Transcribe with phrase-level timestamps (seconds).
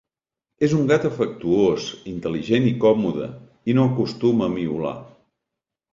[0.67, 3.27] És un gat afectuós, intel·ligent i còmode,
[3.73, 4.99] i no acostuma a miolar.